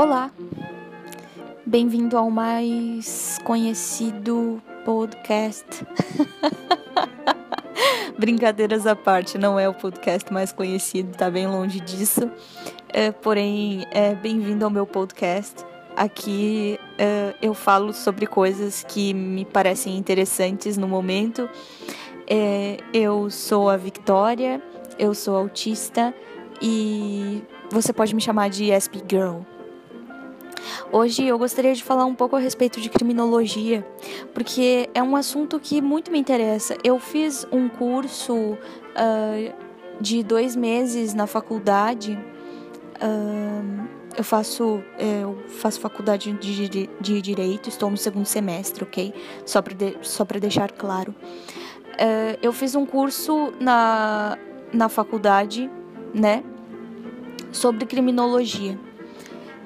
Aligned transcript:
Olá, 0.00 0.30
bem-vindo 1.66 2.16
ao 2.16 2.30
mais 2.30 3.38
conhecido 3.44 4.62
podcast. 4.82 5.86
Brincadeiras 8.18 8.86
à 8.86 8.96
parte, 8.96 9.36
não 9.36 9.60
é 9.60 9.68
o 9.68 9.74
podcast 9.74 10.32
mais 10.32 10.52
conhecido, 10.52 11.14
tá 11.14 11.30
bem 11.30 11.46
longe 11.46 11.80
disso. 11.80 12.30
É, 12.88 13.12
porém, 13.12 13.86
é 13.90 14.14
bem-vindo 14.14 14.64
ao 14.64 14.70
meu 14.70 14.86
podcast. 14.86 15.56
Aqui 15.94 16.80
é, 16.96 17.34
eu 17.42 17.52
falo 17.52 17.92
sobre 17.92 18.26
coisas 18.26 18.82
que 18.88 19.12
me 19.12 19.44
parecem 19.44 19.98
interessantes 19.98 20.78
no 20.78 20.88
momento. 20.88 21.46
É, 22.26 22.78
eu 22.94 23.28
sou 23.28 23.68
a 23.68 23.76
Victoria, 23.76 24.62
eu 24.98 25.14
sou 25.14 25.36
autista 25.36 26.14
e 26.62 27.42
você 27.70 27.92
pode 27.92 28.14
me 28.14 28.20
chamar 28.22 28.48
de 28.48 28.70
SP 28.72 29.04
Girl. 29.06 29.42
Hoje 30.92 31.24
eu 31.26 31.38
gostaria 31.38 31.74
de 31.74 31.84
falar 31.84 32.04
um 32.04 32.14
pouco 32.14 32.36
a 32.36 32.38
respeito 32.38 32.80
de 32.80 32.88
criminologia, 32.88 33.86
porque 34.34 34.88
é 34.94 35.02
um 35.02 35.14
assunto 35.14 35.60
que 35.60 35.80
muito 35.80 36.10
me 36.10 36.18
interessa. 36.18 36.76
Eu 36.82 36.98
fiz 36.98 37.46
um 37.52 37.68
curso 37.68 38.34
uh, 38.34 39.54
de 40.00 40.22
dois 40.22 40.56
meses 40.56 41.14
na 41.14 41.26
faculdade. 41.26 42.18
Uh, 42.96 43.88
eu 44.16 44.24
faço, 44.24 44.82
é, 44.98 45.22
eu 45.22 45.38
faço 45.48 45.78
faculdade 45.78 46.32
de, 46.32 46.68
de, 46.68 46.90
de, 47.00 47.22
direito, 47.22 47.68
estou 47.68 47.88
no 47.88 47.96
segundo 47.96 48.26
semestre, 48.26 48.82
ok? 48.82 49.14
Só 49.46 49.62
para 49.62 49.74
de, 49.74 50.40
deixar 50.40 50.72
claro. 50.72 51.14
Uh, 51.92 52.36
eu 52.42 52.52
fiz 52.52 52.74
um 52.74 52.84
curso 52.84 53.52
na, 53.60 54.36
na 54.72 54.88
faculdade, 54.88 55.70
né, 56.12 56.42
sobre 57.52 57.86
criminologia. 57.86 58.78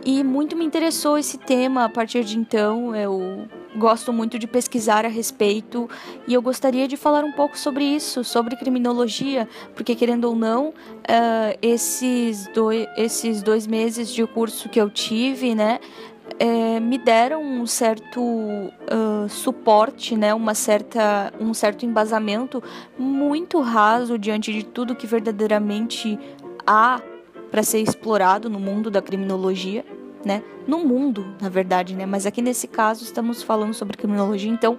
E 0.04 0.22
muito 0.22 0.54
me 0.54 0.64
interessou 0.64 1.16
esse 1.16 1.38
tema 1.38 1.84
a 1.84 1.88
partir 1.88 2.24
de 2.24 2.38
então. 2.38 2.94
Eu 2.94 3.48
gosto 3.74 4.12
muito 4.12 4.38
de 4.38 4.46
pesquisar 4.46 5.04
a 5.04 5.08
respeito 5.08 5.88
e 6.28 6.34
eu 6.34 6.42
gostaria 6.42 6.86
de 6.86 6.96
falar 6.96 7.24
um 7.24 7.32
pouco 7.32 7.58
sobre 7.58 7.84
isso, 7.84 8.22
sobre 8.22 8.54
criminologia, 8.54 9.48
porque 9.74 9.94
querendo 9.94 10.26
ou 10.26 10.36
não, 10.36 10.68
uh, 10.68 11.58
esses, 11.60 12.46
dois, 12.48 12.86
esses 12.96 13.42
dois 13.42 13.66
meses 13.66 14.10
de 14.10 14.24
curso 14.26 14.68
que 14.68 14.80
eu 14.80 14.88
tive, 14.90 15.54
né, 15.54 15.80
é, 16.38 16.80
me 16.80 16.98
deram 16.98 17.42
um 17.42 17.66
certo 17.66 18.20
uh, 18.20 19.28
suporte, 19.28 20.16
né, 20.16 20.32
uma 20.34 20.54
certa, 20.54 21.32
um 21.40 21.52
certo 21.52 21.84
embasamento 21.84 22.62
muito 22.98 23.60
raso 23.60 24.18
diante 24.18 24.52
de 24.52 24.64
tudo 24.64 24.94
que 24.94 25.06
verdadeiramente 25.06 26.18
há 26.66 27.00
para 27.54 27.62
ser 27.62 27.78
explorado 27.78 28.50
no 28.50 28.58
mundo 28.58 28.90
da 28.90 29.00
criminologia, 29.00 29.84
né? 30.24 30.42
No 30.66 30.80
mundo, 30.80 31.36
na 31.40 31.48
verdade, 31.48 31.94
né? 31.94 32.04
Mas 32.04 32.26
aqui 32.26 32.42
nesse 32.42 32.66
caso 32.66 33.04
estamos 33.04 33.44
falando 33.44 33.72
sobre 33.72 33.96
criminologia, 33.96 34.50
então 34.50 34.76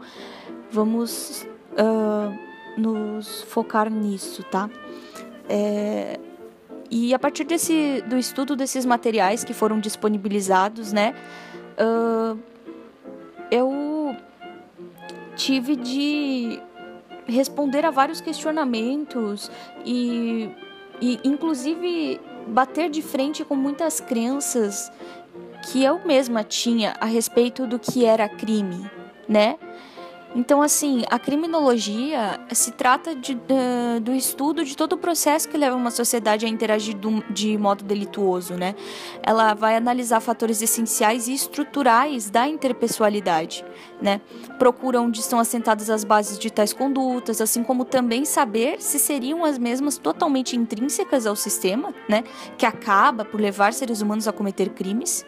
vamos 0.70 1.48
uh, 1.72 2.38
nos 2.78 3.44
focar 3.44 3.90
nisso, 3.90 4.44
tá? 4.44 4.70
É, 5.48 6.20
e 6.92 7.14
a 7.14 7.18
partir 7.18 7.46
desse, 7.46 8.04
do 8.08 8.18
estudo 8.18 8.58
desses 8.58 8.86
materiais 8.86 9.46
que 9.46 9.54
foram 9.54 9.80
disponibilizados, 9.80 10.92
né? 10.92 11.16
Uh, 11.80 12.38
eu 13.50 14.18
tive 15.38 15.78
de 15.78 16.60
responder 17.26 17.86
a 17.86 17.90
vários 17.90 18.20
questionamentos 18.20 19.50
e, 19.86 20.50
e 21.00 21.22
inclusive 21.24 22.20
bater 22.48 22.90
de 22.90 23.02
frente 23.02 23.44
com 23.44 23.56
muitas 23.56 24.00
crenças 24.00 24.92
que 25.66 25.84
eu 25.84 26.00
mesma 26.06 26.44
tinha 26.44 26.96
a 27.00 27.06
respeito 27.06 27.66
do 27.66 27.80
que 27.80 28.06
era 28.06 28.30
crime, 28.30 28.90
né? 29.28 29.58
Então, 30.36 30.62
assim, 30.62 31.04
a 31.10 31.18
criminologia 31.18 32.42
se 32.52 32.72
trata 32.72 33.16
de, 33.16 33.36
uh, 33.36 34.02
do 34.02 34.12
estudo 34.12 34.66
de 34.66 34.76
todo 34.76 34.94
o 34.94 34.98
processo 34.98 35.48
que 35.48 35.58
leva 35.58 35.78
uma 35.78 35.90
sociedade 35.90 36.46
a 36.46 36.50
interagir 36.50 36.94
do, 36.98 37.24
de 37.30 37.58
modo 37.58 37.86
delituoso, 37.86 38.54
né? 38.56 38.76
Ela 39.24 39.54
vai 39.54 39.78
analisar 39.78 40.20
fatores 40.20 40.62
essenciais 40.62 41.30
e 41.30 41.34
estruturais 41.34 42.30
da 42.30 42.50
interpessoalidade, 42.50 43.64
né? 44.02 44.20
Procura 44.60 45.00
onde 45.00 45.22
estão 45.22 45.40
assentadas 45.40 45.90
as 45.90 46.04
bases 46.04 46.38
de 46.38 46.52
tais 46.52 46.74
condutas, 46.74 47.40
assim 47.40 47.64
como 47.64 47.86
também 47.86 48.26
saber 48.26 48.82
se 48.82 49.00
seriam 49.00 49.46
as 49.46 49.58
mesmas 49.58 49.98
totalmente 49.98 50.58
intrínsecas 50.58 51.26
ao 51.26 51.38
sistema, 51.38 51.96
né? 52.10 52.26
Que 52.58 52.66
acaba 52.66 53.24
por 53.24 53.40
levar 53.40 53.72
seres 53.72 54.02
humanos 54.02 54.28
a 54.28 54.34
cometer 54.34 54.68
crimes 54.72 55.26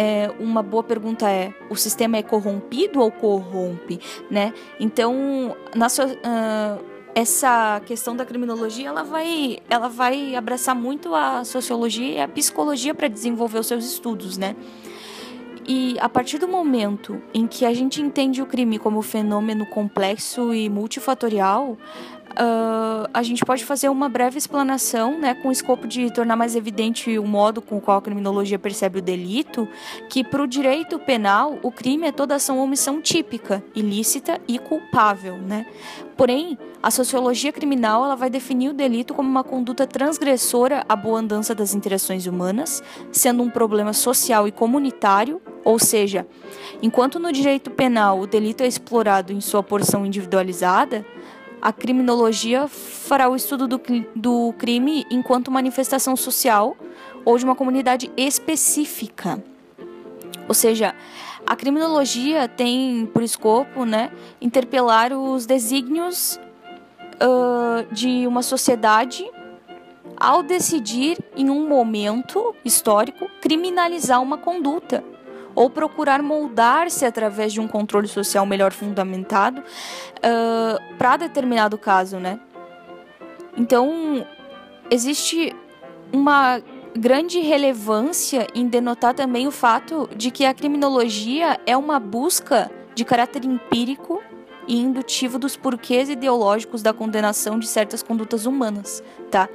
é, 0.00 0.30
uma 0.38 0.62
boa 0.62 0.84
pergunta 0.84 1.28
é: 1.28 1.52
o 1.68 1.74
sistema 1.74 2.16
é 2.16 2.22
corrompido 2.22 3.00
ou 3.00 3.10
corrompe, 3.10 3.98
né? 4.30 4.54
Então, 4.78 5.56
uh, 5.74 6.84
essa 7.16 7.82
questão 7.84 8.14
da 8.14 8.24
criminologia, 8.24 8.90
ela 8.90 9.02
vai, 9.02 9.58
ela 9.68 9.88
vai 9.88 10.36
abraçar 10.36 10.76
muito 10.76 11.16
a 11.16 11.44
sociologia 11.44 12.12
e 12.12 12.20
a 12.20 12.28
psicologia 12.28 12.94
para 12.94 13.08
desenvolver 13.08 13.58
os 13.58 13.66
seus 13.66 13.84
estudos, 13.84 14.38
né? 14.38 14.54
E 15.68 15.98
a 16.00 16.08
partir 16.08 16.38
do 16.38 16.48
momento 16.48 17.20
em 17.34 17.46
que 17.46 17.66
a 17.66 17.74
gente 17.74 18.00
entende 18.00 18.40
o 18.40 18.46
crime 18.46 18.78
como 18.78 19.02
fenômeno 19.02 19.66
complexo 19.66 20.54
e 20.54 20.66
multifatorial, 20.66 21.76
uh, 22.32 23.08
a 23.12 23.22
gente 23.22 23.44
pode 23.44 23.66
fazer 23.66 23.90
uma 23.90 24.08
breve 24.08 24.38
explanação, 24.38 25.18
né, 25.18 25.34
com 25.34 25.48
o 25.48 25.52
escopo 25.52 25.86
de 25.86 26.10
tornar 26.10 26.36
mais 26.36 26.56
evidente 26.56 27.18
o 27.18 27.26
modo 27.26 27.60
com 27.60 27.76
o 27.76 27.80
qual 27.82 27.98
a 27.98 28.02
criminologia 28.02 28.58
percebe 28.58 29.00
o 29.00 29.02
delito, 29.02 29.68
que 30.08 30.24
para 30.24 30.42
o 30.42 30.46
direito 30.46 30.98
penal, 30.98 31.58
o 31.62 31.70
crime 31.70 32.06
é 32.06 32.12
toda 32.12 32.36
ação 32.36 32.56
ou 32.56 32.64
omissão 32.64 33.02
típica, 33.02 33.62
ilícita 33.74 34.40
e 34.48 34.58
culpável, 34.58 35.36
né? 35.36 35.66
Porém, 36.16 36.58
a 36.82 36.90
sociologia 36.90 37.52
criminal 37.52 38.04
ela 38.04 38.16
vai 38.16 38.30
definir 38.30 38.70
o 38.70 38.72
delito 38.72 39.14
como 39.14 39.28
uma 39.28 39.44
conduta 39.44 39.86
transgressora 39.86 40.84
à 40.88 40.96
boa 40.96 41.20
andança 41.20 41.54
das 41.54 41.74
interações 41.74 42.26
humanas, 42.26 42.82
sendo 43.12 43.42
um 43.42 43.50
problema 43.50 43.92
social 43.92 44.48
e 44.48 44.52
comunitário, 44.52 45.40
ou 45.68 45.78
seja, 45.78 46.26
enquanto 46.80 47.18
no 47.18 47.30
direito 47.30 47.70
penal 47.70 48.20
o 48.20 48.26
delito 48.26 48.62
é 48.62 48.66
explorado 48.66 49.34
em 49.34 49.40
sua 49.42 49.62
porção 49.62 50.06
individualizada, 50.06 51.04
a 51.60 51.70
criminologia 51.70 52.66
fará 52.66 53.28
o 53.28 53.36
estudo 53.36 53.68
do, 53.68 53.78
do 54.16 54.54
crime 54.56 55.04
enquanto 55.10 55.50
manifestação 55.50 56.16
social 56.16 56.74
ou 57.22 57.36
de 57.36 57.44
uma 57.44 57.54
comunidade 57.54 58.10
específica. 58.16 59.44
Ou 60.48 60.54
seja, 60.54 60.94
a 61.46 61.54
criminologia 61.54 62.48
tem 62.48 63.04
por 63.04 63.22
escopo 63.22 63.84
né, 63.84 64.10
interpelar 64.40 65.12
os 65.12 65.44
desígnios 65.44 66.40
uh, 67.16 67.92
de 67.92 68.26
uma 68.26 68.40
sociedade 68.40 69.30
ao 70.16 70.42
decidir, 70.42 71.18
em 71.36 71.50
um 71.50 71.68
momento 71.68 72.56
histórico, 72.64 73.30
criminalizar 73.42 74.22
uma 74.22 74.38
conduta 74.38 75.04
ou 75.58 75.68
procurar 75.68 76.22
moldar-se 76.22 77.04
através 77.04 77.52
de 77.52 77.60
um 77.60 77.66
controle 77.66 78.06
social 78.06 78.46
melhor 78.46 78.72
fundamentado 78.72 79.60
uh, 79.60 80.96
para 80.96 81.16
determinado 81.16 81.76
caso, 81.76 82.20
né? 82.20 82.38
Então, 83.56 84.24
existe 84.88 85.52
uma 86.12 86.62
grande 86.96 87.40
relevância 87.40 88.46
em 88.54 88.68
denotar 88.68 89.14
também 89.14 89.48
o 89.48 89.50
fato 89.50 90.08
de 90.14 90.30
que 90.30 90.44
a 90.44 90.54
criminologia 90.54 91.58
é 91.66 91.76
uma 91.76 91.98
busca 91.98 92.70
de 92.94 93.04
caráter 93.04 93.44
empírico 93.44 94.22
e 94.68 94.78
indutivo 94.78 95.40
dos 95.40 95.56
porquês 95.56 96.08
ideológicos 96.08 96.82
da 96.82 96.92
condenação 96.92 97.58
de 97.58 97.66
certas 97.66 98.00
condutas 98.00 98.46
humanas, 98.46 99.02
tá? 99.28 99.48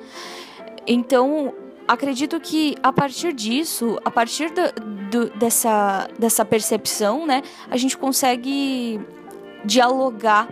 Então, 0.86 1.54
acredito 1.88 2.40
que 2.40 2.76
a 2.82 2.92
partir 2.92 3.34
disso, 3.34 4.00
a 4.04 4.12
partir 4.12 4.52
do, 4.52 4.82
do, 5.10 5.38
dessa, 5.38 6.08
dessa 6.18 6.46
percepção, 6.46 7.26
né, 7.26 7.42
a 7.70 7.78
gente 7.78 7.98
consegue 7.98 9.00
dialogar 9.66 10.48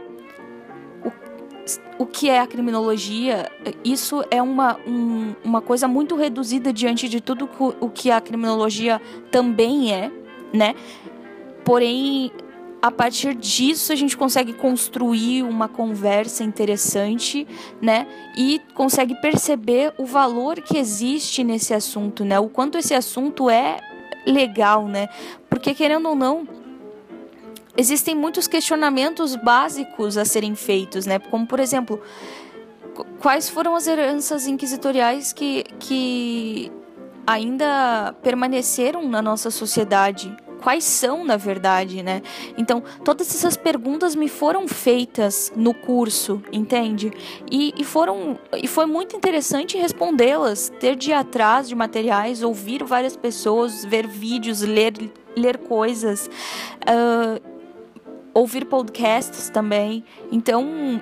o, 1.04 2.04
o 2.04 2.06
que 2.06 2.30
é 2.30 2.40
a 2.40 2.48
criminologia. 2.48 3.50
Isso 3.84 4.24
é 4.30 4.42
uma, 4.42 4.78
um, 4.86 5.36
uma 5.44 5.62
coisa 5.62 5.88
muito 5.88 6.16
reduzida 6.16 6.72
diante 6.72 7.08
de 7.10 7.22
tudo 7.22 7.50
o 7.80 7.90
que 7.90 8.12
a 8.12 8.22
criminologia 8.22 9.02
também 9.32 9.94
é, 9.94 10.12
né? 10.54 10.76
Porém, 11.64 12.32
a 12.82 12.90
partir 12.90 13.36
disso 13.36 13.94
a 13.94 13.96
gente 13.96 14.18
consegue 14.18 14.54
construir 14.54 15.44
uma 15.44 15.68
conversa 15.68 16.44
interessante, 16.44 17.48
né? 17.80 18.08
E 18.36 18.60
consegue 18.74 19.14
perceber 19.22 19.94
o 20.00 20.06
valor 20.06 20.60
que 20.62 20.78
existe 20.78 21.44
nesse 21.44 21.74
assunto, 21.74 22.26
né? 22.26 22.40
O 22.40 22.50
quanto 22.50 22.78
esse 22.78 22.96
assunto 22.96 23.50
é 23.50 23.78
legal, 24.26 24.88
né? 24.88 25.08
Porque 25.48 25.76
querendo 25.76 26.10
ou 26.10 26.16
não, 26.16 26.48
existem 27.78 28.16
muitos 28.16 28.48
questionamentos 28.48 29.36
básicos 29.36 30.18
a 30.18 30.26
serem 30.26 30.56
feitos, 30.56 31.06
né? 31.06 31.20
Como 31.20 31.46
por 31.46 31.60
exemplo, 31.60 32.02
quais 33.20 33.48
foram 33.48 33.76
as 33.76 33.86
heranças 33.86 34.48
inquisitoriais 34.48 35.32
que, 35.32 35.66
que 35.80 36.72
ainda 37.28 38.16
permaneceram 38.24 39.08
na 39.08 39.22
nossa 39.22 39.52
sociedade 39.52 40.36
quais 40.62 40.84
são, 40.84 41.24
na 41.24 41.38
verdade, 41.38 42.02
né? 42.04 42.22
Então, 42.58 42.84
todas 43.04 43.34
essas 43.34 43.58
perguntas 43.58 44.16
me 44.16 44.30
foram 44.30 44.68
feitas 44.68 45.52
no 45.56 45.74
curso, 45.74 46.42
entende? 46.52 47.12
E, 47.52 47.74
e 47.78 47.84
foram 47.84 48.40
e 48.54 48.68
foi 48.68 48.86
muito 48.86 49.16
interessante 49.16 49.78
respondê-las, 49.78 50.72
ter 50.80 50.96
de 50.96 51.12
ir 51.12 51.14
atrás 51.14 51.68
de 51.68 51.76
materiais, 51.76 52.44
ouvir 52.44 52.84
várias 52.84 53.18
pessoas, 53.18 53.84
ver 53.84 54.08
vídeos, 54.08 54.62
ler, 54.62 54.94
ler 55.36 55.58
coisas, 55.58 56.30
uh, 56.88 57.42
ouvir 58.34 58.66
podcasts 58.66 59.50
também. 59.50 60.04
Então, 60.32 61.02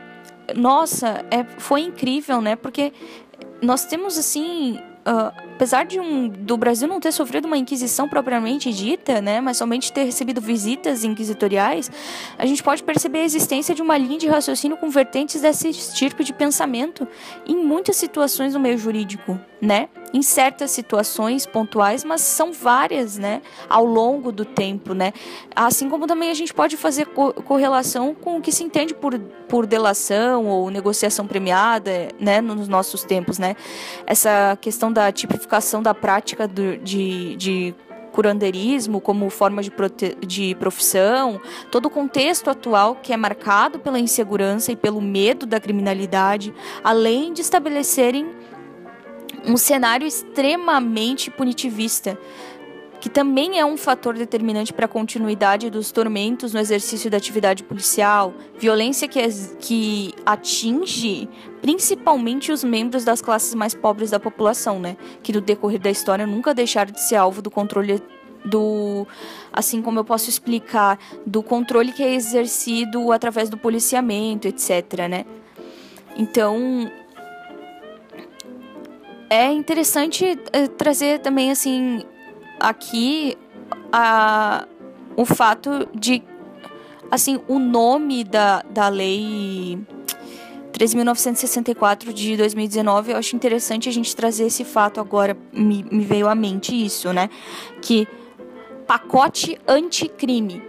nossa, 0.56 1.26
é, 1.30 1.44
foi 1.44 1.82
incrível, 1.82 2.42
né? 2.42 2.56
Porque 2.56 2.94
nós 3.62 3.86
temos 3.86 4.18
assim 4.18 4.80
Uh, 5.00 5.49
apesar 5.60 5.84
de 5.84 6.00
um, 6.00 6.30
do 6.30 6.56
Brasil 6.56 6.88
não 6.88 7.02
ter 7.02 7.12
sofrido 7.12 7.44
uma 7.44 7.58
inquisição 7.58 8.08
propriamente 8.08 8.72
dita, 8.72 9.20
né, 9.20 9.42
mas 9.42 9.58
somente 9.58 9.92
ter 9.92 10.06
recebido 10.06 10.40
visitas 10.40 11.04
inquisitoriais, 11.04 11.92
a 12.38 12.46
gente 12.46 12.64
pode 12.64 12.82
perceber 12.82 13.20
a 13.20 13.24
existência 13.26 13.76
de 13.76 13.82
uma 13.82 13.98
linha 13.98 14.18
de 14.18 14.26
raciocínio 14.26 14.78
com 14.78 14.90
vertentes 14.90 15.42
desse 15.42 15.74
tipo 15.94 16.24
de 16.24 16.32
pensamento 16.32 17.06
em 17.46 17.58
muitas 17.58 17.98
situações 17.98 18.54
no 18.54 18.60
meio 18.62 18.78
jurídico, 18.78 19.38
né? 19.62 19.90
Em 20.14 20.22
certas 20.22 20.72
situações 20.72 21.46
pontuais, 21.46 22.06
mas 22.06 22.22
são 22.22 22.54
várias, 22.54 23.18
né, 23.18 23.42
ao 23.70 23.84
longo 23.84 24.32
do 24.32 24.46
tempo, 24.46 24.94
né? 24.94 25.12
Assim 25.54 25.90
como 25.90 26.08
também 26.08 26.32
a 26.32 26.34
gente 26.34 26.54
pode 26.54 26.78
fazer 26.78 27.08
co 27.08 27.34
correlação 27.34 28.16
com 28.16 28.38
o 28.38 28.42
que 28.42 28.52
se 28.52 28.64
entende 28.64 28.94
por, 28.94 29.20
por 29.48 29.68
delação 29.68 30.48
ou 30.48 30.70
negociação 30.72 31.28
premiada, 31.28 32.08
né, 32.18 32.40
nos 32.40 32.70
nossos 32.70 33.04
tempos, 33.04 33.38
né? 33.38 33.58
Essa 34.08 34.58
questão 34.62 34.92
da 34.92 35.12
tipificação 35.12 35.49
da 35.82 35.94
prática 35.94 36.48
do, 36.48 36.78
de, 36.78 37.36
de 37.36 37.76
curandeirismo 38.12 39.00
como 39.00 39.30
forma 39.30 39.62
de, 39.62 39.72
de 40.26 40.56
profissão, 40.56 41.40
todo 41.72 41.86
o 41.86 41.90
contexto 41.90 42.50
atual 42.50 42.96
que 42.96 43.14
é 43.14 43.18
marcado 43.18 43.80
pela 43.80 44.00
insegurança 44.00 44.72
e 44.72 44.76
pelo 44.76 45.02
medo 45.02 45.46
da 45.46 45.60
criminalidade, 45.60 46.54
além 46.84 47.34
de 47.34 47.42
estabelecerem 47.42 48.30
um 49.46 49.58
cenário 49.58 50.06
extremamente 50.06 51.32
punitivista, 51.32 52.18
que 53.00 53.10
também 53.10 53.60
é 53.60 53.66
um 53.66 53.78
fator 53.78 54.14
determinante 54.14 54.74
para 54.74 54.86
a 54.86 54.88
continuidade 54.88 55.70
dos 55.70 55.92
tormentos 55.92 56.54
no 56.54 56.60
exercício 56.60 57.10
da 57.10 57.18
atividade 57.18 57.64
policial, 57.64 58.34
violência 58.58 59.08
que, 59.08 59.22
que 59.60 60.14
atinge 60.26 61.30
principalmente 61.62 62.52
os 62.52 62.64
membros 62.64 63.06
das 63.06 63.22
classes 63.22 63.54
mais 63.56 63.74
pobres 63.74 64.12
da 64.12 64.20
população, 64.20 64.80
né? 64.80 64.98
Que 65.24 65.32
no 65.32 65.40
decorrer 65.40 65.80
da 65.80 65.90
história 65.90 66.28
nunca 66.28 66.54
deixaram 66.54 66.92
de 66.92 67.02
ser 67.02 67.16
alvo 67.16 67.42
do 67.42 67.50
controle 67.50 68.02
do 68.44 69.06
assim 69.52 69.82
como 69.82 70.00
eu 70.00 70.06
posso 70.06 70.30
explicar 70.30 70.98
do 71.26 71.44
controle 71.44 71.92
que 71.92 72.02
é 72.02 72.14
exercido 72.14 73.12
através 73.12 73.50
do 73.50 73.58
policiamento, 73.58 74.48
etc, 74.48 75.08
né? 75.10 75.26
Então, 76.18 76.92
é 79.30 79.52
interessante 79.52 80.26
uh, 80.26 80.68
trazer 80.70 81.20
também 81.20 81.52
assim 81.52 82.04
aqui 82.60 83.38
a, 83.92 84.68
o 85.16 85.26
fato 85.26 85.88
de 85.94 86.24
assim 87.12 87.40
o 87.48 87.58
nome 87.60 88.24
da, 88.24 88.64
da 88.70 88.88
lei 88.88 89.80
13.964 90.74 92.14
de 92.14 92.38
2019 92.38 93.12
eu 93.12 93.18
acho 93.18 93.36
interessante 93.36 93.90
a 93.90 93.92
gente 93.92 94.16
trazer 94.16 94.46
esse 94.46 94.64
fato 94.64 95.00
agora 95.00 95.36
me, 95.52 95.84
me 95.92 96.04
veio 96.04 96.28
à 96.28 96.36
mente 96.36 96.74
isso 96.76 97.12
né? 97.12 97.30
Que 97.82 98.08
pacote 98.86 99.60
anticrime 99.68 100.69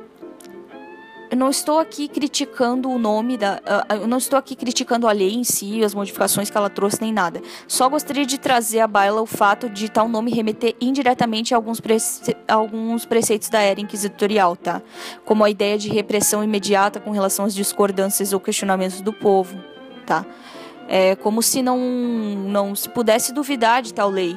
eu 1.30 1.36
não 1.36 1.48
estou 1.48 1.78
aqui 1.78 2.08
criticando 2.08 2.90
o 2.90 2.98
nome 2.98 3.36
da. 3.36 3.62
Eu 3.88 4.08
não 4.08 4.18
estou 4.18 4.36
aqui 4.36 4.56
criticando 4.56 5.06
a 5.06 5.12
lei 5.12 5.32
em 5.32 5.44
si, 5.44 5.84
as 5.84 5.94
modificações 5.94 6.50
que 6.50 6.56
ela 6.56 6.68
trouxe, 6.68 7.00
nem 7.00 7.12
nada. 7.12 7.40
Só 7.68 7.88
gostaria 7.88 8.26
de 8.26 8.36
trazer 8.36 8.80
à 8.80 8.88
baila 8.88 9.22
o 9.22 9.26
fato 9.26 9.70
de 9.70 9.88
tal 9.88 10.08
nome 10.08 10.32
remeter 10.32 10.74
indiretamente 10.80 11.54
a 11.54 11.56
alguns, 11.56 11.80
prece 11.80 12.36
alguns 12.48 13.04
preceitos 13.04 13.48
da 13.48 13.60
era 13.60 13.80
inquisitorial, 13.80 14.56
tá? 14.56 14.82
Como 15.24 15.44
a 15.44 15.50
ideia 15.50 15.78
de 15.78 15.88
repressão 15.88 16.42
imediata 16.42 16.98
com 16.98 17.12
relação 17.12 17.44
às 17.44 17.54
discordâncias 17.54 18.32
ou 18.32 18.40
questionamentos 18.40 19.00
do 19.00 19.12
povo, 19.12 19.56
tá? 20.04 20.26
É 20.88 21.14
como 21.14 21.40
se 21.40 21.62
não, 21.62 21.78
não 21.78 22.74
se 22.74 22.88
pudesse 22.88 23.32
duvidar 23.32 23.82
de 23.82 23.94
tal 23.94 24.10
lei 24.10 24.36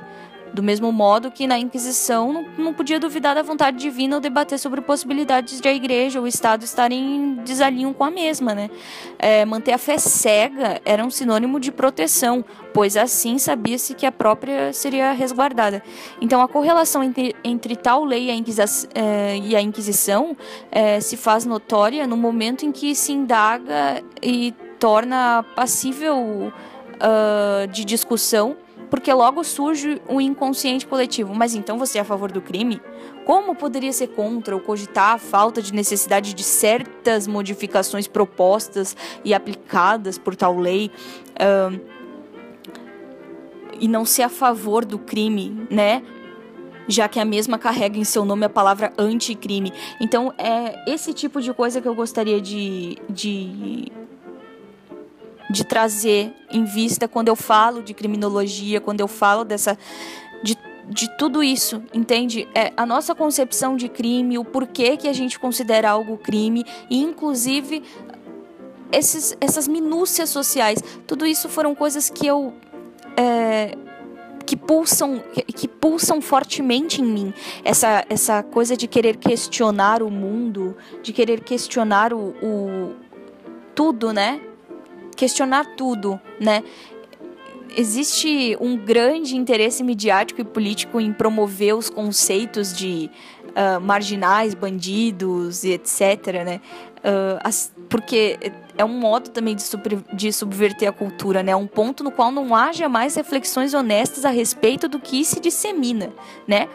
do 0.54 0.62
mesmo 0.62 0.92
modo 0.92 1.32
que 1.32 1.48
na 1.48 1.58
Inquisição 1.58 2.46
não, 2.58 2.74
podia 2.74 3.00
duvidar 3.00 3.34
da 3.34 3.42
vontade 3.42 3.78
divina 3.78 4.16
ou 4.16 4.22
debater 4.22 4.60
sobre 4.60 4.82
possibilidades 4.82 5.60
de 5.60 5.68
a 5.68 5.74
igreja 5.74 6.20
ou 6.20 6.26
o 6.26 6.28
Estado 6.28 6.64
estarem 6.64 7.16
em 7.16 7.36
desalinho 7.44 7.94
com 7.94 8.04
a 8.04 8.12
mesma, 8.12 8.54
né? 8.54 8.70
É, 9.18 9.44
manter 9.46 9.72
a 9.72 9.78
fé 9.78 9.98
cega 9.98 10.80
era 10.86 11.04
um 11.04 11.10
sinônimo 11.10 11.60
de 11.60 11.72
proteção, 11.72 12.46
pois 12.74 12.96
assim 12.96 13.40
sabia-se 13.40 13.96
que 13.96 14.06
a 14.06 14.12
própria 14.12 14.72
seria 14.72 15.12
resguardada. 15.12 15.82
Então 16.22 16.40
a 16.40 16.48
correlação 16.48 17.04
entre, 17.04 17.36
entre 17.44 17.76
tal 17.76 18.06
lei 18.06 18.28
e 18.28 18.32
a, 18.32 19.58
é, 19.58 19.62
Inquisição 19.62 20.38
é, 20.72 21.00
se 21.00 21.18
faz 21.18 21.46
notória 21.46 22.06
no 22.06 22.16
momento 22.16 22.64
em 22.66 22.72
que 22.72 22.94
se 22.94 23.12
indaga 23.12 24.04
e 24.22 24.54
torna 24.78 25.44
passível 25.56 26.52
uh, 27.04 27.68
de 27.68 27.86
discussão 27.86 28.58
porque 28.94 29.12
logo 29.12 29.44
surge 29.44 30.00
o 30.08 30.22
inconsciente 30.22 30.86
coletivo. 30.86 31.34
Mas 31.34 31.56
então 31.56 31.80
você 31.80 31.98
é 31.98 32.02
a 32.02 32.04
favor 32.06 32.32
do 32.32 32.40
crime? 32.40 32.80
Como 33.26 33.56
poderia 33.56 33.92
ser 33.92 34.10
contra 34.10 34.54
ou 34.54 34.62
cogitar 34.62 35.16
a 35.16 35.18
falta 35.18 35.64
de 35.64 35.74
necessidade 35.74 36.32
de 36.32 36.44
certas 36.44 37.26
modificações 37.26 38.08
propostas 38.08 38.96
e 39.26 39.34
aplicadas 39.34 40.20
por 40.20 40.36
tal 40.36 40.60
lei? 40.60 40.92
Uh, 41.32 41.82
e 43.80 43.88
não 43.88 44.06
ser 44.06 44.22
a 44.22 44.30
favor 44.30 44.86
do 44.86 45.00
crime, 45.00 45.68
né? 45.72 46.04
já 46.88 47.08
que 47.08 47.20
a 47.20 47.26
mesma 47.26 47.58
carrega 47.58 47.98
em 47.98 48.04
seu 48.04 48.24
nome 48.24 48.46
a 48.46 48.50
palavra 48.50 48.94
anticrime. 48.96 49.74
Então, 50.00 50.32
é 50.38 50.84
esse 50.86 51.14
tipo 51.14 51.42
de 51.42 51.52
coisa 51.52 51.82
que 51.82 51.88
eu 51.88 51.96
gostaria 51.96 52.40
de, 52.40 52.98
de 53.10 53.92
de 55.54 55.64
trazer 55.64 56.34
em 56.52 56.66
vista 56.66 57.08
quando 57.08 57.28
eu 57.28 57.36
falo 57.36 57.84
de 57.84 57.94
criminologia, 57.94 58.82
quando 58.82 59.02
eu 59.02 59.08
falo 59.08 59.44
dessa 59.46 59.78
de, 60.42 60.58
de 60.90 61.08
tudo 61.16 61.44
isso, 61.44 61.84
entende? 61.94 62.48
É 62.56 62.74
a 62.76 62.88
nossa 62.88 63.14
concepção 63.14 63.78
de 63.78 63.88
crime, 63.88 64.40
o 64.40 64.44
porquê 64.44 64.98
que 64.98 65.08
a 65.08 65.14
gente 65.14 65.40
considera 65.40 65.92
algo 65.92 66.18
crime 66.18 66.66
e 66.90 67.02
inclusive 67.04 67.84
esses, 68.92 69.38
essas 69.40 69.68
minúcias 69.68 70.32
sociais, 70.32 70.84
tudo 71.06 71.24
isso 71.24 71.48
foram 71.48 71.76
coisas 71.76 72.10
que 72.10 72.26
eu 72.26 72.52
é, 73.16 73.78
que 74.48 74.58
pulsam 74.58 75.24
que 75.56 75.68
pulsam 75.68 76.20
fortemente 76.20 77.00
em 77.00 77.06
mim. 77.06 77.32
Essa 77.64 78.04
essa 78.10 78.42
coisa 78.42 78.76
de 78.76 78.88
querer 78.88 79.18
questionar 79.18 80.02
o 80.02 80.10
mundo 80.10 80.76
de 81.04 81.14
querer 81.14 81.42
questionar 81.42 82.12
o, 82.12 82.34
o 82.42 82.96
tudo 83.76 84.12
né 84.12 84.42
questionar 85.16 85.76
tudo, 85.76 86.20
né? 86.40 86.64
Existe 87.76 88.56
um 88.62 88.78
grande 88.78 89.36
interesse 89.36 89.84
midiático 89.84 90.42
e 90.42 90.44
político 90.44 91.02
em 91.02 91.12
promover 91.12 91.76
os 91.76 91.90
conceitos 91.90 92.72
de 92.72 93.10
uh, 93.50 93.82
marginais, 93.82 94.54
bandidos 94.54 95.64
e 95.64 95.72
etc, 95.72 96.44
né? 96.46 96.62
Uh, 97.00 97.40
as, 97.44 97.74
porque 97.90 98.38
é 98.78 98.84
um 98.84 99.00
modo 99.00 99.30
também 99.30 99.56
de, 99.56 99.64
de 100.14 100.34
subverter 100.34 100.90
a 100.90 100.92
cultura, 100.92 101.44
né? 101.44 101.56
Um 101.56 101.68
ponto 101.68 102.04
no 102.04 102.12
qual 102.12 102.32
não 102.32 102.56
haja 102.56 102.90
mais 102.90 103.16
reflexões 103.16 103.74
honestas 103.74 104.26
a 104.26 104.30
respeito 104.30 104.88
do 104.88 105.00
que 105.00 105.24
se 105.24 105.40
dissemina, 105.40 106.12
né? 106.48 106.68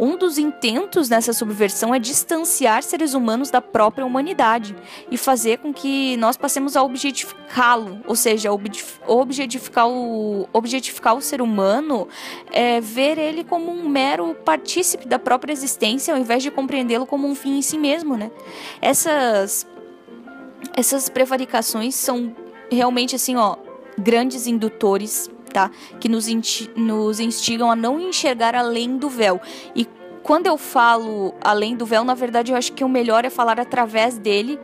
Um 0.00 0.16
dos 0.16 0.38
intentos 0.38 1.08
nessa 1.08 1.32
subversão 1.32 1.94
é 1.94 1.98
distanciar 1.98 2.82
seres 2.82 3.14
humanos 3.14 3.50
da 3.50 3.60
própria 3.60 4.04
humanidade 4.04 4.74
e 5.10 5.16
fazer 5.16 5.58
com 5.58 5.72
que 5.72 6.16
nós 6.16 6.36
passemos 6.36 6.76
a 6.76 6.82
objetificá-lo, 6.82 8.00
ou 8.06 8.16
seja, 8.16 8.50
objetificar 9.06 9.88
o, 9.88 10.48
objetificar 10.52 11.14
o 11.14 11.20
ser 11.20 11.42
humano, 11.42 12.08
é, 12.50 12.80
ver 12.80 13.18
ele 13.18 13.44
como 13.44 13.70
um 13.70 13.88
mero 13.88 14.34
partícipe 14.44 15.06
da 15.06 15.18
própria 15.18 15.52
existência, 15.52 16.14
ao 16.14 16.20
invés 16.20 16.42
de 16.42 16.50
compreendê-lo 16.50 17.06
como 17.06 17.28
um 17.28 17.34
fim 17.34 17.58
em 17.58 17.62
si 17.62 17.78
mesmo, 17.78 18.16
né? 18.16 18.30
Essas 18.80 19.66
essas 20.76 21.08
prevaricações 21.08 21.94
são 21.94 22.34
realmente 22.70 23.14
assim, 23.14 23.36
ó, 23.36 23.56
grandes 23.98 24.46
indutores, 24.46 25.30
tá? 25.52 25.70
Que 26.00 26.08
nos, 26.08 26.26
nos 26.74 27.20
instigam 27.20 27.70
a 27.70 27.76
não 27.76 28.00
enxergar 28.00 28.54
além 28.54 28.96
do 28.96 29.08
véu. 29.08 29.40
E 29.74 29.86
quando 30.22 30.46
eu 30.46 30.56
falo 30.56 31.34
além 31.42 31.76
do 31.76 31.84
véu, 31.84 32.04
na 32.04 32.14
verdade 32.14 32.52
eu 32.52 32.56
acho 32.56 32.72
que 32.72 32.84
o 32.84 32.88
melhor 32.88 33.24
é 33.24 33.30
falar 33.30 33.60
através 33.60 34.18
dele, 34.18 34.58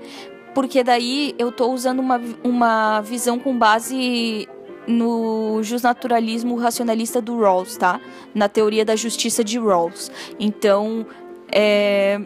porque 0.55 0.83
daí 0.83 1.35
eu 1.39 1.53
tô 1.53 1.71
usando 1.71 2.01
uma, 2.01 2.21
uma 2.43 3.01
visão 3.01 3.39
com 3.39 3.57
base 3.57 4.49
no 4.87 5.63
justnaturalismo 5.63 6.57
racionalista 6.57 7.21
do 7.21 7.39
Rawls, 7.39 7.77
tá? 7.77 8.01
Na 8.35 8.49
teoria 8.49 8.85
da 8.85 8.97
justiça 8.97 9.45
de 9.45 9.59
Rawls. 9.59 10.11
Então, 10.41 11.07
é... 11.53 12.19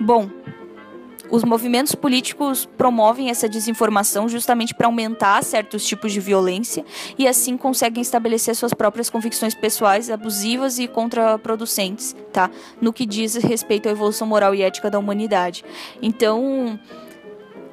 Bom, 0.00 0.30
os 1.30 1.44
movimentos 1.44 1.94
políticos 1.94 2.68
promovem 2.76 3.30
essa 3.30 3.48
desinformação 3.48 4.28
justamente 4.28 4.74
para 4.74 4.86
aumentar 4.86 5.42
certos 5.44 5.84
tipos 5.86 6.12
de 6.12 6.20
violência 6.20 6.84
e 7.18 7.28
assim 7.28 7.56
conseguem 7.56 8.02
estabelecer 8.02 8.54
suas 8.54 8.74
próprias 8.74 9.08
convicções 9.08 9.54
pessoais 9.54 10.10
abusivas 10.10 10.78
e 10.78 10.88
contraproducentes, 10.88 12.16
tá? 12.32 12.50
No 12.80 12.92
que 12.92 13.06
diz 13.06 13.36
respeito 13.36 13.88
à 13.88 13.92
evolução 13.92 14.26
moral 14.26 14.54
e 14.54 14.62
ética 14.62 14.90
da 14.90 14.98
humanidade. 14.98 15.64
Então, 16.02 16.78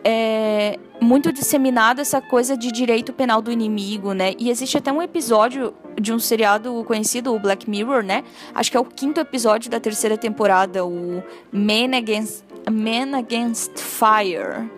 é 0.03 0.79
muito 1.01 1.31
disseminada 1.31 2.01
essa 2.01 2.21
coisa 2.21 2.57
de 2.57 2.71
direito 2.71 3.13
penal 3.13 3.41
do 3.41 3.51
inimigo, 3.51 4.13
né? 4.13 4.33
E 4.39 4.49
existe 4.49 4.77
até 4.77 4.91
um 4.91 5.01
episódio 5.01 5.73
de 5.99 6.13
um 6.13 6.19
seriado 6.19 6.83
conhecido, 6.85 7.33
o 7.33 7.39
Black 7.39 7.69
Mirror, 7.69 8.03
né? 8.03 8.23
Acho 8.53 8.71
que 8.71 8.77
é 8.77 8.79
o 8.79 8.85
quinto 8.85 9.19
episódio 9.19 9.69
da 9.69 9.79
terceira 9.79 10.17
temporada, 10.17 10.85
o 10.85 11.23
Man 11.51 11.95
Against 11.95 12.46
Man 12.69 13.17
Against 13.17 13.77
Fire. 13.77 14.69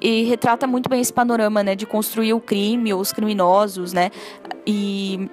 E 0.00 0.24
retrata 0.24 0.66
muito 0.66 0.88
bem 0.88 1.00
esse 1.00 1.12
panorama, 1.12 1.62
né, 1.62 1.74
de 1.74 1.86
construir 1.86 2.34
o 2.34 2.40
crime, 2.40 2.92
os 2.92 3.12
criminosos, 3.12 3.92
né? 3.92 4.10
E 4.66 5.28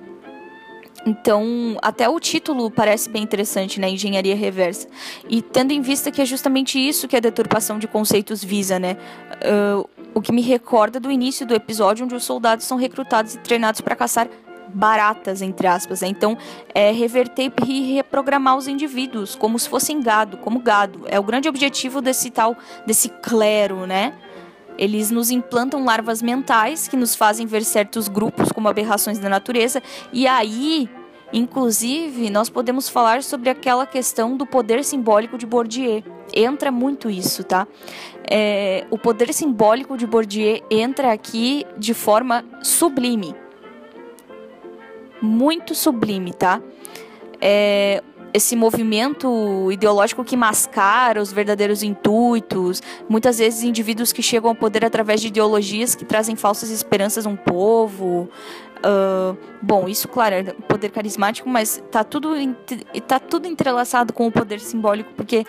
então, 1.05 1.77
até 1.81 2.07
o 2.07 2.17
título 2.19 2.71
parece 2.71 3.09
bem 3.09 3.21
interessante, 3.21 3.79
né? 3.79 3.89
Engenharia 3.89 4.35
reversa. 4.35 4.87
E 5.27 5.41
tendo 5.41 5.71
em 5.71 5.81
vista 5.81 6.09
que 6.09 6.21
é 6.21 6.25
justamente 6.25 6.79
isso 6.79 7.07
que 7.07 7.15
a 7.15 7.19
deturpação 7.19 7.77
de 7.77 7.87
conceitos 7.87 8.43
visa, 8.43 8.79
né? 8.79 8.95
Uh, 9.43 9.89
o 10.13 10.21
que 10.21 10.31
me 10.31 10.41
recorda 10.41 10.99
do 10.99 11.11
início 11.11 11.45
do 11.45 11.53
episódio, 11.53 12.05
onde 12.05 12.15
os 12.15 12.23
soldados 12.23 12.65
são 12.65 12.77
recrutados 12.77 13.35
e 13.35 13.39
treinados 13.39 13.81
para 13.81 13.95
caçar 13.95 14.29
baratas, 14.73 15.41
entre 15.41 15.67
aspas. 15.67 16.01
Né? 16.01 16.07
Então, 16.07 16.37
é 16.73 16.91
reverter 16.91 17.51
e 17.67 17.93
reprogramar 17.93 18.57
os 18.57 18.67
indivíduos 18.67 19.35
como 19.35 19.57
se 19.59 19.69
fossem 19.69 20.01
gado, 20.01 20.37
como 20.37 20.59
gado. 20.59 21.01
É 21.07 21.19
o 21.19 21.23
grande 21.23 21.47
objetivo 21.47 22.01
desse 22.01 22.29
tal, 22.29 22.57
desse 22.85 23.09
clero, 23.09 23.85
né? 23.85 24.13
Eles 24.77 25.11
nos 25.11 25.29
implantam 25.29 25.85
larvas 25.85 26.21
mentais 26.21 26.87
que 26.87 26.97
nos 26.97 27.15
fazem 27.15 27.45
ver 27.45 27.63
certos 27.63 28.07
grupos 28.07 28.51
como 28.51 28.67
aberrações 28.67 29.19
da 29.19 29.29
natureza. 29.29 29.81
E 30.11 30.25
aí, 30.27 30.89
inclusive, 31.31 32.29
nós 32.29 32.49
podemos 32.49 32.89
falar 32.89 33.21
sobre 33.21 33.49
aquela 33.49 33.85
questão 33.85 34.35
do 34.35 34.45
poder 34.45 34.83
simbólico 34.83 35.37
de 35.37 35.45
Bourdieu. 35.45 36.03
Entra 36.33 36.71
muito 36.71 37.09
isso, 37.09 37.43
tá? 37.43 37.67
É, 38.29 38.87
o 38.89 38.97
poder 38.97 39.31
simbólico 39.31 39.95
de 39.95 40.07
Bourdieu 40.07 40.59
entra 40.71 41.11
aqui 41.11 41.65
de 41.77 41.93
forma 41.93 42.43
sublime 42.63 43.35
muito 45.23 45.73
sublime, 45.73 46.33
tá? 46.33 46.61
É, 47.39 48.03
esse 48.33 48.55
movimento 48.55 49.71
ideológico 49.71 50.23
que 50.23 50.35
mascara 50.35 51.21
os 51.21 51.31
verdadeiros 51.31 51.83
intuitos, 51.83 52.81
muitas 53.07 53.37
vezes 53.37 53.63
indivíduos 53.63 54.11
que 54.11 54.21
chegam 54.21 54.49
ao 54.49 54.55
poder 54.55 54.83
através 54.83 55.21
de 55.21 55.27
ideologias 55.27 55.95
que 55.95 56.03
trazem 56.03 56.35
falsas 56.35 56.69
esperanças 56.69 57.25
a 57.25 57.29
um 57.29 57.35
povo. 57.35 58.29
Uh, 58.79 59.37
bom, 59.61 59.87
isso, 59.87 60.09
claro, 60.09 60.35
é 60.35 60.43
poder 60.43 60.89
carismático, 60.89 61.47
mas 61.47 61.81
tá 61.89 62.03
tudo, 62.03 62.31
tá 63.07 63.17
tudo 63.19 63.47
entrelaçado 63.47 64.11
com 64.11 64.27
o 64.27 64.31
poder 64.31 64.59
simbólico, 64.59 65.13
porque 65.15 65.45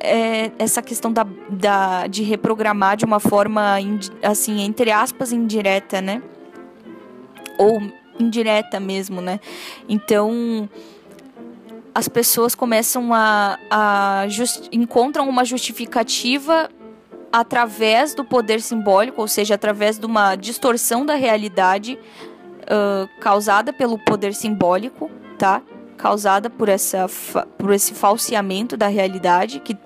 é 0.00 0.50
essa 0.58 0.82
questão 0.82 1.10
da, 1.10 1.26
da, 1.48 2.06
de 2.08 2.22
reprogramar 2.24 2.96
de 2.96 3.06
uma 3.06 3.20
forma, 3.20 3.76
assim, 4.22 4.60
entre 4.60 4.90
aspas, 4.90 5.32
indireta, 5.32 6.02
né? 6.02 6.20
Ou 7.58 7.80
indireta 8.18 8.78
mesmo, 8.80 9.20
né? 9.20 9.40
Então 9.88 10.68
as 11.94 12.08
pessoas 12.08 12.54
começam 12.54 13.12
a, 13.12 13.58
a 13.70 14.28
just, 14.28 14.68
encontram 14.70 15.28
uma 15.28 15.44
justificativa 15.44 16.70
através 17.32 18.14
do 18.14 18.24
poder 18.24 18.60
simbólico, 18.60 19.20
ou 19.20 19.28
seja, 19.28 19.54
através 19.54 19.98
de 19.98 20.06
uma 20.06 20.36
distorção 20.36 21.04
da 21.04 21.14
realidade 21.14 21.98
uh, 22.64 23.08
causada 23.20 23.72
pelo 23.72 23.98
poder 23.98 24.32
simbólico, 24.34 25.10
tá? 25.36 25.60
Causada 25.98 26.48
por, 26.48 26.68
essa, 26.68 27.06
por 27.58 27.72
esse 27.72 27.92
falseamento 27.92 28.76
da 28.76 28.86
realidade 28.86 29.60
que, 29.60 29.76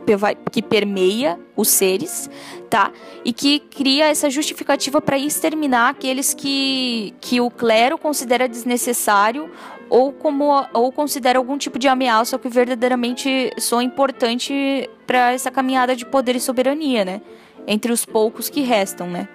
que 0.50 0.62
permeia 0.62 1.40
os 1.56 1.68
seres, 1.68 2.30
tá? 2.70 2.92
E 3.24 3.32
que 3.32 3.58
cria 3.58 4.06
essa 4.06 4.30
justificativa 4.30 5.00
para 5.00 5.18
exterminar 5.18 5.88
aqueles 5.88 6.34
que, 6.34 7.14
que 7.20 7.40
o 7.40 7.50
clero 7.50 7.98
considera 7.98 8.48
desnecessário 8.48 9.50
ou 9.90 10.12
como 10.12 10.66
ou 10.72 10.92
considera 10.92 11.38
algum 11.38 11.58
tipo 11.58 11.78
de 11.78 11.88
ameaça 11.88 12.38
que 12.38 12.48
verdadeiramente 12.48 13.50
são 13.58 13.82
importante 13.82 14.88
para 15.06 15.32
essa 15.32 15.50
caminhada 15.50 15.96
de 15.96 16.06
poder 16.06 16.36
e 16.36 16.40
soberania, 16.40 17.04
né? 17.04 17.20
Entre 17.66 17.92
os 17.92 18.04
poucos 18.04 18.48
que 18.48 18.60
restam, 18.60 19.08
né? 19.08 19.28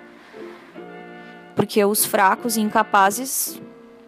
Porque 1.55 1.83
os 1.83 2.05
fracos 2.05 2.55
e 2.55 2.61
incapazes 2.61 3.59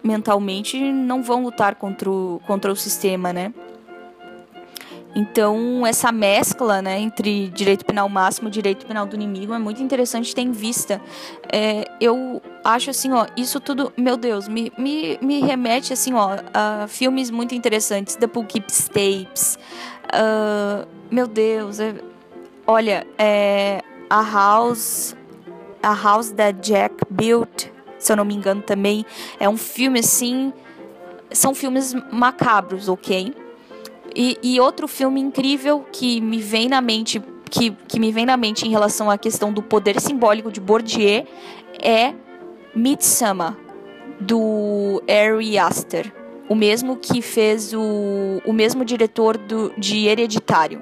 mentalmente 0.04 0.80
não 0.92 1.22
vão 1.22 1.44
lutar 1.44 1.76
contra 1.76 2.10
o, 2.10 2.42
contra 2.46 2.72
o 2.72 2.76
sistema, 2.76 3.34
né? 3.34 3.54
Então, 5.16 5.86
essa 5.88 6.12
mescla 6.12 6.82
né, 6.82 7.00
entre 7.00 7.48
direito 7.50 7.84
penal 7.84 8.08
máximo 8.08 8.48
e 8.48 8.52
direito 8.52 8.86
penal 8.86 9.08
do 9.08 9.16
inimigo 9.16 9.54
é 9.54 9.58
muito 9.58 9.82
interessante 9.82 10.36
ter 10.36 10.42
em 10.42 10.52
vista. 10.52 11.02
É, 11.52 11.90
eu 12.00 12.40
acho 12.64 12.92
assim, 12.92 13.12
ó, 13.12 13.26
isso 13.36 13.60
tudo, 13.60 13.92
meu 13.98 14.16
Deus, 14.16 14.48
me, 14.48 14.72
me, 14.78 15.18
me 15.20 15.42
remete 15.42 15.94
assim, 15.94 16.14
ó, 16.14 16.38
a 16.54 16.88
filmes 16.88 17.32
muito 17.32 17.56
interessantes, 17.56 18.16
The 18.16 18.28
Poughkeepsie 18.28 18.90
Tapes. 18.90 19.58
Uh, 20.06 20.88
meu 21.10 21.28
Deus, 21.28 21.80
é, 21.80 21.96
olha, 22.68 23.06
é, 23.18 23.82
a 24.10 24.22
House, 24.22 25.16
a 25.82 25.94
House 25.94 26.30
that 26.32 26.60
Jack 26.62 26.96
Built 27.10 27.70
se 28.00 28.12
eu 28.12 28.16
não 28.16 28.26
me 28.26 28.34
engano 28.34 28.62
também. 28.62 29.06
É 29.40 29.48
um 29.48 29.58
filme 29.58 30.00
assim. 30.00 30.52
São 31.32 31.54
filmes 31.54 31.94
macabros, 32.12 32.90
ok? 32.90 33.36
E, 34.16 34.38
e 34.42 34.60
outro 34.60 34.88
filme 34.88 35.22
incrível 35.22 35.86
que 35.92 36.20
me 36.20 36.40
vem 36.40 36.68
na 36.68 36.82
mente, 36.82 37.22
que, 37.50 37.72
que 37.88 38.00
me 38.00 38.12
vem 38.12 38.26
na 38.26 38.36
mente 38.36 38.68
em 38.68 38.72
relação 38.72 39.12
à 39.12 39.18
questão 39.18 39.54
do 39.54 39.62
poder 39.62 40.00
simbólico 40.00 40.52
de 40.52 40.60
Bourdieu 40.60 41.28
é 41.82 42.14
Midsummer, 42.74 43.54
do 44.20 45.02
Ari 45.08 45.58
Aster. 45.58 46.12
O 46.48 46.56
mesmo 46.56 46.98
que 46.98 47.22
fez 47.22 47.74
o, 47.74 48.42
o 48.44 48.52
mesmo 48.52 48.84
diretor 48.84 49.38
do, 49.38 49.72
de 49.78 50.08
Hereditário. 50.08 50.82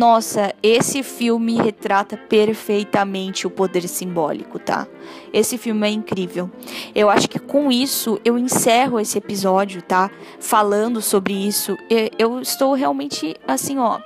Nossa, 0.00 0.54
esse 0.62 1.02
filme 1.02 1.56
retrata 1.56 2.16
perfeitamente 2.16 3.46
o 3.46 3.50
poder 3.50 3.86
simbólico, 3.86 4.58
tá? 4.58 4.86
Esse 5.30 5.58
filme 5.58 5.86
é 5.86 5.90
incrível. 5.90 6.50
Eu 6.94 7.10
acho 7.10 7.28
que 7.28 7.38
com 7.38 7.70
isso 7.70 8.18
eu 8.24 8.38
encerro 8.38 8.98
esse 8.98 9.18
episódio, 9.18 9.82
tá? 9.82 10.10
Falando 10.38 11.02
sobre 11.02 11.34
isso. 11.34 11.76
Eu 12.18 12.40
estou 12.40 12.72
realmente 12.72 13.36
assim, 13.46 13.76
ó, 13.76 14.00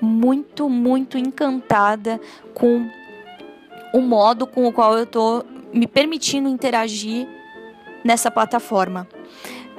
muito, 0.00 0.68
muito 0.68 1.18
encantada 1.18 2.20
com 2.54 2.88
o 3.92 4.00
modo 4.00 4.46
com 4.46 4.68
o 4.68 4.72
qual 4.72 4.96
eu 4.96 5.04
tô 5.04 5.44
me 5.74 5.88
permitindo 5.88 6.48
interagir 6.48 7.26
nessa 8.04 8.30
plataforma. 8.30 9.04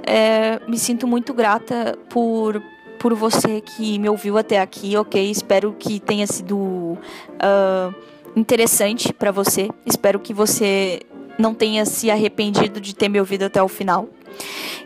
É, 0.06 0.60
me 0.68 0.78
sinto 0.78 1.08
muito 1.08 1.34
grata 1.34 1.98
por 2.10 2.62
por 3.02 3.16
você 3.16 3.62
que 3.62 3.98
me 3.98 4.08
ouviu 4.08 4.38
até 4.38 4.62
aqui, 4.62 4.96
ok? 4.96 5.32
Espero 5.32 5.76
que 5.78 6.00
tenha 6.00 6.28
sido 6.28 6.56
uh, 6.60 7.96
interessante 8.36 9.12
para 9.12 9.32
você. 9.32 9.70
Espero 9.84 10.20
que 10.20 10.36
você 10.36 11.00
não 11.36 11.52
tenha 11.52 11.84
se 11.84 12.12
arrependido 12.12 12.80
de 12.80 12.94
ter 12.94 13.10
me 13.10 13.20
ouvido 13.20 13.46
até 13.46 13.62
o 13.62 13.68
final. 13.68 14.08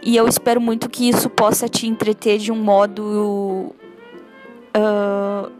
E 0.01 0.15
eu 0.15 0.29
espero 0.29 0.61
muito 0.61 0.89
que 0.89 1.09
isso 1.09 1.29
possa 1.29 1.67
te 1.67 1.87
entreter 1.87 2.37
de 2.37 2.53
um 2.53 2.55
modo 2.55 3.75
uh, 4.73 5.51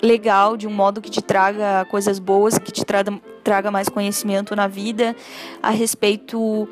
legal, 0.00 0.56
de 0.56 0.66
um 0.66 0.72
modo 0.72 0.98
que 1.02 1.10
te 1.10 1.20
traga 1.20 1.84
coisas 1.90 2.18
boas, 2.18 2.58
que 2.58 2.72
te 2.72 2.86
traga, 2.86 3.12
traga 3.44 3.70
mais 3.70 3.90
conhecimento 3.90 4.56
na 4.56 4.66
vida 4.66 5.14
a 5.62 5.68
respeito 5.68 6.66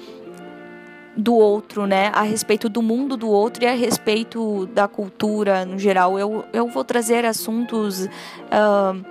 do 1.20 1.34
outro, 1.34 1.86
né? 1.86 2.10
A 2.14 2.22
respeito 2.22 2.68
do 2.68 2.82
mundo 2.82 3.16
do 3.16 3.28
outro 3.28 3.64
e 3.64 3.66
a 3.66 3.74
respeito 3.74 4.66
da 4.66 4.88
cultura 4.88 5.64
no 5.64 5.78
geral. 5.78 6.18
Eu, 6.18 6.44
eu 6.52 6.68
vou 6.68 6.84
trazer 6.84 7.24
assuntos 7.24 8.06
uh, 8.06 9.04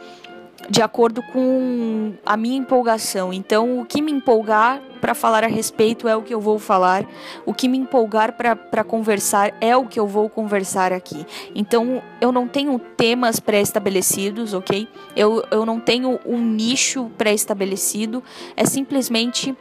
de 0.70 0.82
acordo 0.82 1.22
com 1.24 2.14
a 2.26 2.36
minha 2.36 2.58
empolgação. 2.58 3.32
Então, 3.32 3.80
o 3.80 3.86
que 3.86 4.02
me 4.02 4.12
empolgar 4.12 4.82
para 5.00 5.14
falar 5.14 5.44
a 5.44 5.48
respeito 5.48 6.08
é 6.08 6.16
o 6.16 6.22
que 6.22 6.34
eu 6.34 6.42
vou 6.42 6.60
falar. 6.60 7.06
O 7.46 7.54
que 7.54 7.68
me 7.68 7.78
empolgar 7.78 8.34
para 8.34 8.84
conversar 8.84 9.54
é 9.62 9.76
o 9.78 9.86
que 9.86 10.00
eu 10.00 10.08
vou 10.08 10.30
conversar 10.30 10.92
aqui. 10.92 11.26
Então, 11.56 12.02
eu 12.20 12.32
não 12.32 12.48
tenho 12.48 12.78
temas 12.80 13.40
pré-estabelecidos, 13.40 14.54
ok? 14.54 14.88
Eu, 15.16 15.44
eu 15.50 15.66
não 15.66 15.80
tenho 15.80 16.20
um 16.26 16.40
nicho 16.40 17.10
pré-estabelecido. 17.18 18.24
É 18.56 18.66
simplesmente 18.66 19.56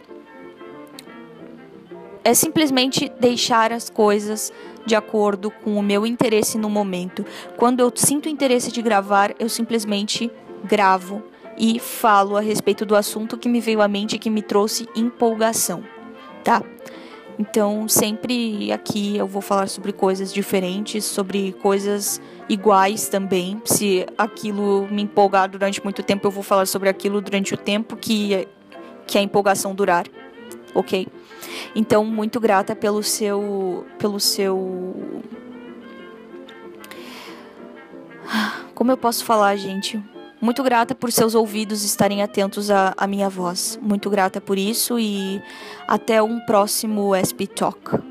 é 2.29 2.35
simplesmente 2.35 3.11
deixar 3.19 3.73
as 3.73 3.89
coisas 3.89 4.53
de 4.85 4.95
acordo 4.95 5.51
com 5.51 5.79
o 5.79 5.83
meu 5.83 6.07
interesse 6.07 6.59
no 6.59 6.69
momento. 6.69 7.25
Quando 7.57 7.81
eu 7.81 7.91
sinto 7.95 8.29
interesse 8.29 8.71
de 8.71 8.83
gravar, 8.83 9.35
eu 9.39 9.49
simplesmente 9.49 10.31
gravo 10.63 11.23
e 11.57 11.79
falo 11.79 12.37
a 12.37 12.43
respeito 12.43 12.85
do 12.85 12.95
assunto 12.95 13.39
que 13.39 13.49
me 13.49 13.63
veio 13.63 13.81
à 13.81 13.89
mente 13.89 14.17
e 14.17 14.19
que 14.19 14.29
me 14.29 14.43
trouxe 14.43 14.87
empolgação, 14.95 15.83
tá? 16.45 16.63
Então, 17.39 17.89
sempre 17.89 18.71
aqui 18.73 19.17
eu 19.17 19.27
vou 19.27 19.41
falar 19.41 19.67
sobre 19.67 19.91
coisas 19.91 20.31
diferentes, 20.31 21.07
sobre 21.07 21.53
coisas 21.63 22.21
iguais 22.47 23.09
também. 23.09 23.59
Se 23.65 24.05
aquilo 24.19 24.87
me 24.91 25.01
empolgar 25.01 25.49
durante 25.49 25.83
muito 25.83 26.03
tempo, 26.03 26.27
eu 26.27 26.31
vou 26.31 26.43
falar 26.43 26.67
sobre 26.67 26.91
aquilo 26.91 27.23
durante 27.23 27.55
o 27.55 27.57
tempo 27.57 27.97
que, 27.97 28.47
que 29.07 29.17
a 29.17 29.23
empolgação 29.23 29.75
durar, 29.75 30.05
ok? 30.75 31.07
Então, 31.75 32.05
muito 32.05 32.41
grata 32.41 32.75
pelo 32.75 33.03
seu. 33.03 33.87
pelo 33.99 34.19
seu. 34.21 35.23
Como 38.75 38.91
eu 38.91 38.97
posso 38.97 39.25
falar, 39.25 39.57
gente? 39.57 40.03
Muito 40.41 40.63
grata 40.63 40.95
por 40.95 41.11
seus 41.11 41.35
ouvidos 41.35 41.83
estarem 41.85 42.23
atentos 42.23 42.71
à, 42.71 42.95
à 42.97 43.07
minha 43.07 43.29
voz. 43.29 43.79
Muito 43.83 44.09
grata 44.09 44.41
por 44.41 44.57
isso 44.57 44.99
e 44.99 45.43
até 45.87 46.23
um 46.23 46.39
próximo 46.41 47.11
SP 47.19 47.49
Talk. 47.49 48.08